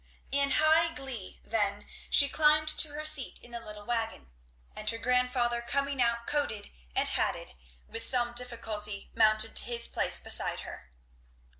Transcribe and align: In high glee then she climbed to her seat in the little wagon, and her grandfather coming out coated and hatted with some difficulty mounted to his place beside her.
In 0.31 0.49
high 0.57 0.91
glee 0.95 1.41
then 1.43 1.85
she 2.09 2.27
climbed 2.27 2.69
to 2.69 2.87
her 2.93 3.05
seat 3.05 3.37
in 3.43 3.51
the 3.51 3.59
little 3.59 3.85
wagon, 3.85 4.31
and 4.75 4.89
her 4.89 4.97
grandfather 4.97 5.61
coming 5.61 6.01
out 6.01 6.25
coated 6.25 6.71
and 6.95 7.07
hatted 7.07 7.53
with 7.87 8.03
some 8.03 8.33
difficulty 8.33 9.11
mounted 9.13 9.55
to 9.57 9.65
his 9.65 9.87
place 9.87 10.19
beside 10.19 10.61
her. 10.61 10.89